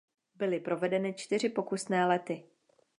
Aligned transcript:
Byly 0.35 0.59
provedeny 0.59 1.13
čtyři 1.13 1.49
pokusné 1.49 2.05
lety. 2.05 2.43